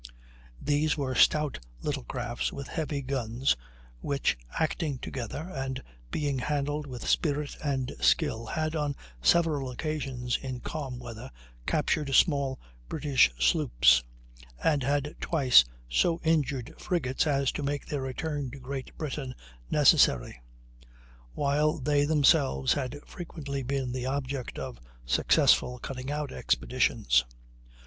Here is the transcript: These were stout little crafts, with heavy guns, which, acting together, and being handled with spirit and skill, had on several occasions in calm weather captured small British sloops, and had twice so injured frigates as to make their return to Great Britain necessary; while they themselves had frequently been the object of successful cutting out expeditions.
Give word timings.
These 0.59 0.97
were 0.97 1.13
stout 1.13 1.59
little 1.83 2.01
crafts, 2.03 2.51
with 2.51 2.69
heavy 2.69 3.03
guns, 3.03 3.55
which, 3.99 4.35
acting 4.59 4.97
together, 4.97 5.47
and 5.53 5.83
being 6.09 6.39
handled 6.39 6.87
with 6.87 7.07
spirit 7.07 7.55
and 7.63 7.91
skill, 8.01 8.47
had 8.47 8.75
on 8.75 8.95
several 9.21 9.69
occasions 9.69 10.39
in 10.41 10.59
calm 10.59 10.97
weather 10.97 11.29
captured 11.67 12.15
small 12.15 12.59
British 12.89 13.29
sloops, 13.37 14.03
and 14.63 14.81
had 14.81 15.13
twice 15.21 15.63
so 15.87 16.19
injured 16.23 16.73
frigates 16.79 17.27
as 17.27 17.51
to 17.51 17.61
make 17.61 17.85
their 17.85 18.01
return 18.01 18.49
to 18.49 18.59
Great 18.59 18.97
Britain 18.97 19.35
necessary; 19.69 20.41
while 21.33 21.77
they 21.77 22.05
themselves 22.05 22.73
had 22.73 22.97
frequently 23.05 23.61
been 23.61 23.91
the 23.91 24.07
object 24.07 24.57
of 24.57 24.79
successful 25.05 25.77
cutting 25.77 26.09
out 26.09 26.31
expeditions. 26.31 27.23